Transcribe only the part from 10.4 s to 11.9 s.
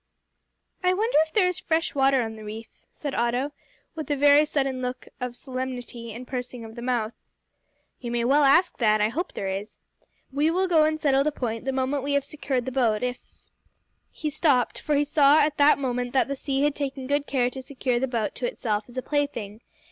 will go and settle the point the